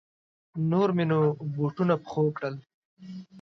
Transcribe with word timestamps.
نور 0.71 0.89
مې 0.95 1.05
نو 1.11 1.19
بوټونه 1.55 1.93
په 1.97 2.01
پښو 2.03 2.23
کړل. 2.37 2.55